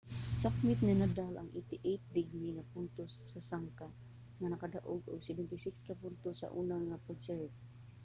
[0.09, 3.87] nasakmit ni nadal ang 88% nga puntos sa sangka
[4.39, 7.55] nga nakadaog og 76 ka puntos sa una nga pag-serve